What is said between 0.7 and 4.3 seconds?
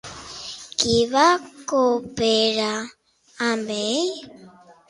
Qui va cooperar amb ell?